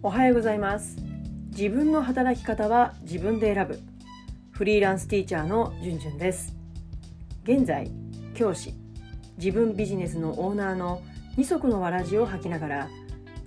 [0.00, 0.96] おはようございます。
[1.48, 3.80] 自分の働き方は自分で選ぶ。
[4.52, 6.54] フリーランスティーチャーのじゅんじゅんです。
[7.42, 7.90] 現在
[8.32, 8.74] 教師
[9.38, 11.02] 自分ビジネスのオーナーの
[11.36, 12.88] 二足のわらじを履きながら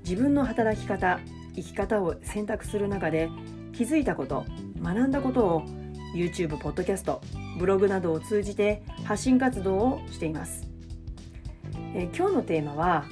[0.04, 1.22] 自分の働き方
[1.56, 3.30] 生き方を選択する中で
[3.72, 4.44] 気づいたこと
[4.82, 5.64] 学んだことを
[6.14, 7.22] YouTube、ポッドキャスト、
[7.60, 10.68] ブログなどを通じて発信活動をしています。
[11.96, 13.06] え今日のテーマは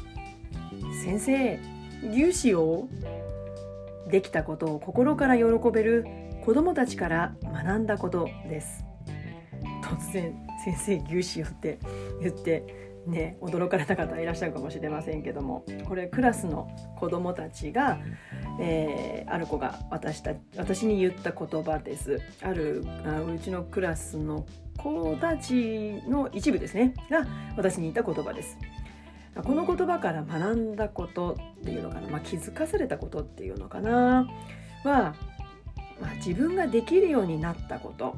[1.05, 2.89] 先生粒子を
[4.09, 6.05] できたことを心から喜べる
[6.43, 8.85] 子どもたちから学んだことです。
[9.83, 11.79] 突然先生牛子よって
[12.21, 17.99] 言ってね驚かれた方いらっしゃるかもしれませんけどもこれクラスの子どもたちが、
[18.59, 22.19] えー、ある子が私た私に言った言葉です。
[22.41, 24.45] あるあうちのクラスの
[24.77, 27.25] 子たちの一部ですねが
[27.57, 28.57] 私に言った言葉です。
[29.35, 34.29] この言葉から学んだことっていうのかな、まあ、気づかされたことっていうのかな
[34.83, 35.15] は、
[36.01, 38.17] まあ、自分ができるようになったこと、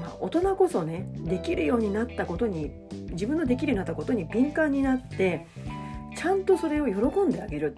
[0.00, 2.72] まあ、大人こそねできるようになったことに
[3.12, 5.46] 自分のできるようになったことに敏感になって
[6.16, 7.76] ちゃんとそれを喜んであげる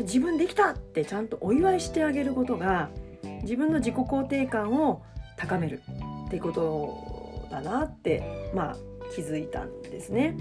[0.00, 2.90] 自分できたってちゃんとお祝いしてあげることが
[3.42, 5.02] 自分の自己肯定感を
[5.36, 5.82] 高める
[6.26, 8.76] っていうことだなってまあ
[9.14, 10.36] 気づいたんですね。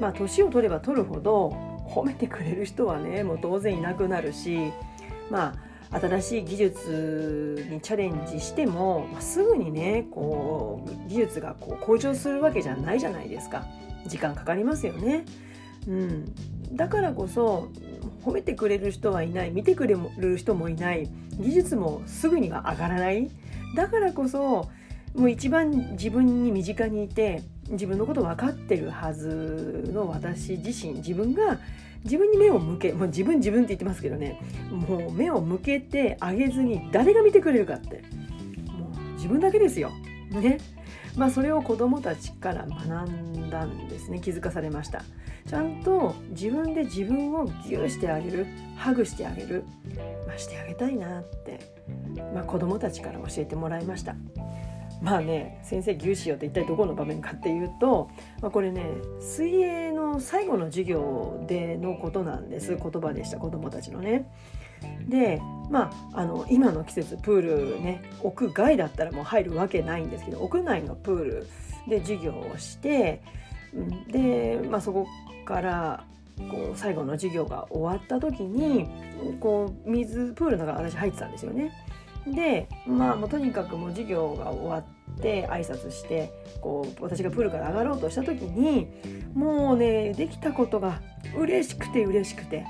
[0.00, 1.50] まあ年を取れば取るほど
[1.86, 4.72] 褒めてくれる人はねもう当然いなくなるし
[5.30, 5.54] ま
[5.90, 13.64] あ新しい技術にチャレンジしても、まあ、すぐにねこう技術がこう向上するわけじゃないじゃないですか。
[14.06, 15.24] 時間かかりますよね。
[15.86, 16.34] うん、
[16.72, 17.68] だからこそ
[18.24, 23.30] 褒めてくれる人はいない見てくれる人もいない技術もすぐには上がらない。
[23.76, 24.68] だからこそ
[25.14, 31.58] もう一番自分に身近にいて自分のこと分かってるはずの私自身自分が
[32.04, 34.38] 自分に目を向けもう自分自分って言ってますけどね
[34.70, 38.02] もう目を向けてあげずに誰が見てくれるかって。
[38.70, 39.90] もう自分だけですよ。
[40.30, 40.58] ね。
[41.16, 44.20] まあそれを子どもたちから学んだんですね。
[44.20, 45.02] 気づかされました。
[45.48, 48.46] ちゃんと自分で自分をギューしてあげる。
[48.76, 49.64] ハグしてあげる、
[50.26, 51.60] まあ、してあげたいなって、
[52.34, 54.14] まあ、子どもたちから教えてもらいました。
[55.04, 58.10] まあね先生牛しよって一体どこの場面かっていうと、
[58.40, 58.86] まあ、これね
[59.20, 64.26] 水泳の最後の授業でのことなんです言葉でした子どもたちのね。
[65.06, 71.46] でまああの今の季節プールね屋外だったらもう入るわけないんですけど屋内のプール
[71.86, 73.22] で授業をして
[74.08, 75.06] で、まあ、そこ
[75.44, 76.04] から
[76.50, 78.88] こう最後の授業が終わった時に
[79.40, 81.72] こう水プールの中私入ってたんですよね。
[82.26, 88.88] でまあもうとにかくもう授業が終わって挨拶してこう私がプールから上がろうとした時に
[89.34, 91.00] もうねできたことが
[91.36, 92.64] 嬉しくて嬉しくて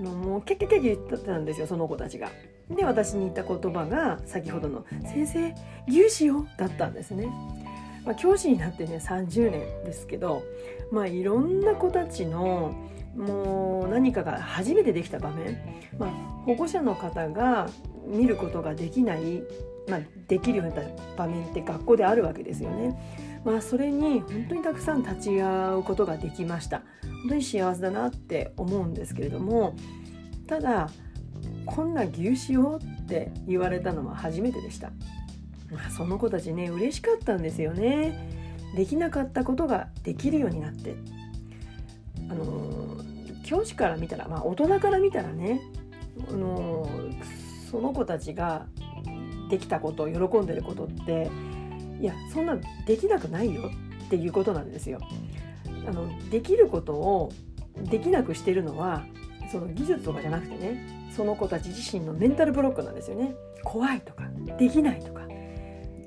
[0.00, 2.30] もうケッケケッケ言ってたんですよその子たちが。
[2.68, 5.54] で私に言った言葉が先ほどの「先生
[5.86, 7.28] 牛しよ」だったんですね。
[8.04, 10.42] まあ、教師になってね30年ですけど、
[10.92, 12.72] まあ、いろんな子たちの
[13.16, 15.58] もう何かが初めてできた場面、
[15.98, 16.10] まあ、
[16.44, 17.68] 保護者の方が
[18.06, 19.42] 見ることができない、
[19.88, 20.84] まあ、できるようになっ
[21.16, 22.96] た場面って学校であるわけですよね。
[23.44, 26.82] まあ、それに本当にたくさん立ち会うことができました。
[27.22, 29.74] 本当に幸せだなって思うんですけれども
[30.46, 30.90] ただ
[31.64, 34.90] こんな牛しようって言われたのは初めてでした、
[35.70, 38.46] まあ、その子たちね嬉しかったんですよね。
[38.76, 40.94] できなかったことができるようになって。
[42.28, 42.75] あの
[43.46, 45.62] 教師から見たら、まあ、大人から見たらね
[46.28, 46.86] あの
[47.70, 48.66] その子たちが
[49.48, 51.30] できたことを喜んでることって
[52.00, 53.70] いやそんなできなくないよ
[54.06, 54.98] っていうことなんですよ。
[55.86, 57.32] あのできることを
[57.76, 59.04] できなくしてるのは
[59.52, 63.34] その技術とかじゃなくてねその子たち自身のメンタルブロックなんですよね。
[63.62, 64.24] 怖いとか
[64.58, 65.22] できないとか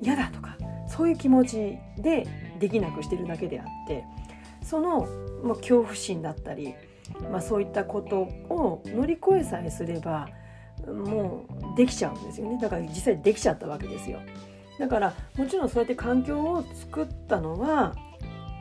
[0.02, 0.58] 嫌だとか
[0.88, 2.28] そういう気持ちで
[2.60, 4.04] できなくしてるだけであって
[4.62, 5.08] その、
[5.44, 6.76] まあ、恐怖心だったり、
[7.32, 10.30] まあ、そういったことを乗り越えさえすれば
[10.88, 12.58] もうできちゃうんですよね。
[12.62, 14.20] だから実際できちゃったわけですよ。
[14.80, 17.96] だからもちろんそうやって環境を作ったのは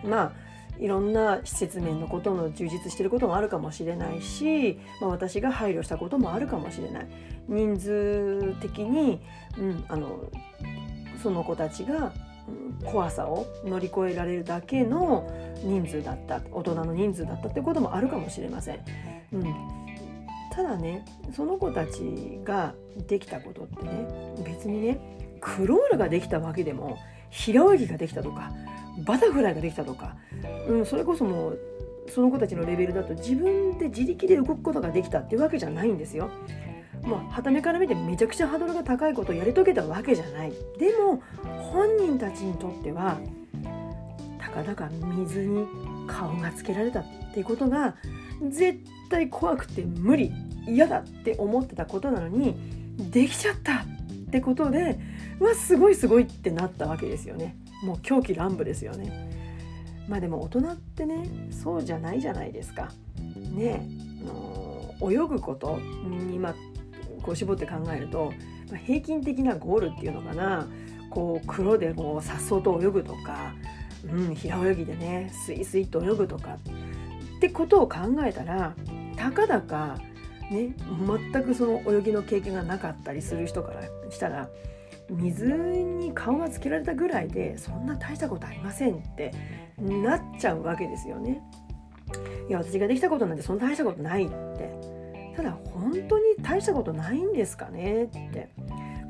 [0.04, 0.32] まあ
[0.78, 7.06] いろんな施設面のことの充実してることもあるかもしれないし、まあ、私が配慮したこともあるかもしれない。
[7.48, 9.20] 人数的に、
[9.58, 10.30] うん、あの
[11.22, 12.12] その子たちが
[12.84, 15.28] 怖さを乗り越えられるだけの
[15.62, 18.78] 人数だった大人の人数だったってこともあるかもしれません。
[19.32, 19.54] うん、
[20.52, 21.04] ただね
[21.34, 22.74] その子たちが
[23.06, 24.08] できたことってね
[24.44, 24.98] 別にね
[25.40, 26.98] クロールができたわけでも
[27.30, 28.52] 平泳ぎができたとか
[29.04, 30.16] バタフライができたとか、
[30.68, 31.58] うん、それこそもう
[32.08, 36.30] その子たちのレベルだと自分で自力で動くことができたっていうわけじゃないんですよ。
[37.02, 40.52] まあ、はためから見てめちゃくちゃハードルが高いことをやり遂げたわけじゃない。
[40.78, 41.22] でも
[41.72, 43.18] 本人たちにとっては
[44.38, 45.66] たかだか水に
[46.06, 47.94] 顔がつけられたっていうことが
[48.48, 48.80] 絶
[49.10, 50.32] 対怖くて無理
[50.66, 52.56] 嫌だって思ってたことなのに
[53.10, 53.84] できちゃったっ
[54.30, 54.98] てことで
[55.40, 57.56] うわすごいすごいってなったわけですよね。
[57.82, 59.28] もう狂気乱舞ですよね。
[60.08, 62.90] まあでも大人ってねそうじゃないじゃないですか。
[63.54, 63.88] ね
[65.00, 66.54] 泳ぐことにまあ
[67.28, 68.32] こう絞って考えると、
[68.70, 70.66] まあ、平均的なゴールっていうのかな。
[71.10, 73.54] こう黒でもうさっそうと泳ぐとか、
[74.10, 76.56] うん、平泳ぎでねスイスイと泳ぐとか。
[77.36, 78.74] ってことを考えたら
[79.14, 79.98] たかだか
[80.50, 80.74] ね
[81.32, 84.48] 全くその泳ぎの経験がなかったりする人からしたら
[85.10, 89.34] 水に顔がつけられたぐらいでそんな大したことありませんって
[89.78, 91.42] なっちゃうわけですよね。
[92.48, 94.87] いや私ができたことなんてそんな大したことないって。
[95.52, 98.48] 本当に大したことないんですかねって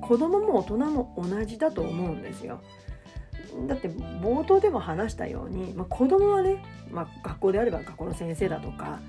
[0.00, 2.60] 子供も大人も同じだと思うんですよ。
[3.66, 9.00] だって冒頭でも話したように、まあ、子供はね、まあ、学校であれば学校の先生だとか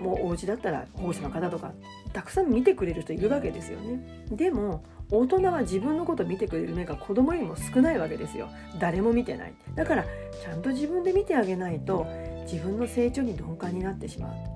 [0.00, 1.72] もうお家だったら保護者の方とか
[2.12, 4.26] たくさん見てくれる人いるわけですよね。
[4.30, 8.48] でも大人は自分のこと見てくれる目が子供よりも少ないわけですよ。
[8.80, 9.54] 誰も見てない。
[9.74, 12.06] だからちゃんと自分で見てあげないと
[12.50, 14.55] 自分の成長に鈍感になってしまう。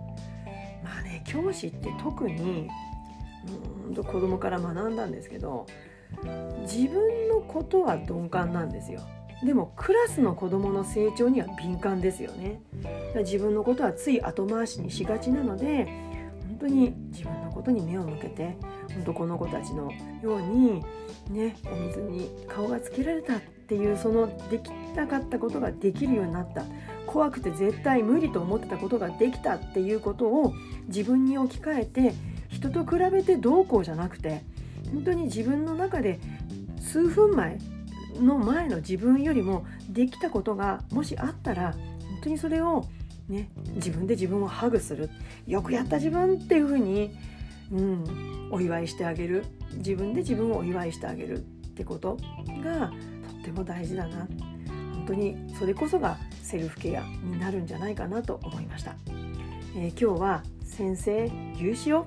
[1.25, 2.69] 教師って特に
[3.89, 5.67] うんと子供から学んだんですけど
[6.63, 9.01] 自分のことは鈍感なんですよ。
[9.45, 12.61] でもクラスの子どもの成長には敏感ですよね
[13.17, 15.87] 自分のことはつい後回しにしがちなので
[16.47, 18.57] 本当に自分のことに目を向けて
[18.93, 19.91] 本当この子たちの
[20.23, 20.85] ように
[21.31, 26.65] ねお水に顔がつけられたっていうそのできなかったことができるようになった
[27.11, 30.55] 怖くて絶対無理と思ってたことができたっていうことを
[30.87, 32.15] 自分に置き換えて
[32.49, 34.43] 人と比べてどうこうじゃなくて
[34.93, 36.21] 本当に自分の中で
[36.81, 37.59] 数分前
[38.21, 42.87] の前の自分よりもできたことがもしあったら本当にそれを
[43.29, 45.11] ね自分で自分をハグする。
[45.47, 47.17] よくやった自分っていうふうに、
[47.73, 49.45] うん、お祝いしてあげる。
[49.75, 51.41] 自分で自分をお祝いしてあげるっ
[51.75, 52.17] てこと
[52.63, 52.95] がと
[53.41, 54.29] っても大事だな。
[54.41, 54.50] 本
[55.11, 58.95] 当にそれこそがセルフケアになるんじゃないかなと思いました、
[59.77, 62.07] えー、今日は先生牛脂を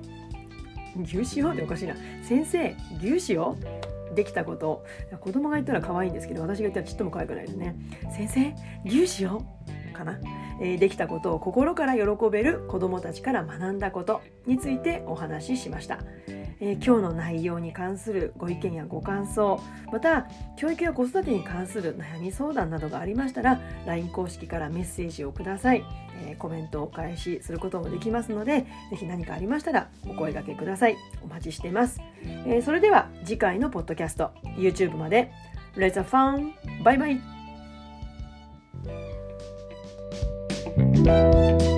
[1.02, 1.52] 牛脂を？
[1.52, 1.96] っておかしいな。
[2.22, 3.56] 先生牛脂を？
[4.14, 4.84] できたこと。
[5.20, 7.74] 子供が言ったら可愛いんですけど私が言ったらちっとも可愛くないですね。
[8.16, 8.54] 先生
[8.84, 9.42] 牛脂を？
[9.92, 10.20] かな、
[10.60, 15.98] え、できたことを心から喜べる子供たちから学んだことについてお話ししました、
[16.60, 19.60] えー、今日の内容に関するご意見やご感想
[19.92, 25.84] また教育や子育てに関する悩み相談などがありましたら LINE 公式からメッセージをください。
[26.26, 30.96] えコメントをお返しすることもできますので是非何かありましたらお声がけください。
[31.22, 32.00] お待ちしています、
[32.46, 35.32] えそれでは次回のポッドキャスト YouTube まで。
[35.76, 36.52] Let's have fun!
[36.84, 37.33] バイバイ
[41.04, 41.73] Música